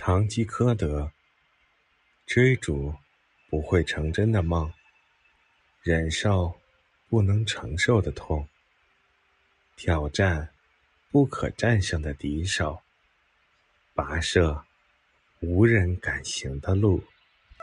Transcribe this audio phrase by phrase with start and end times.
[0.00, 1.10] 堂吉诃德，
[2.24, 2.94] 追逐
[3.50, 4.72] 不会成真的梦，
[5.82, 6.56] 忍受
[7.08, 8.48] 不能承受的痛，
[9.74, 10.50] 挑战
[11.10, 12.80] 不可战胜的敌手，
[13.92, 14.64] 跋涉
[15.40, 17.02] 无人敢行的路。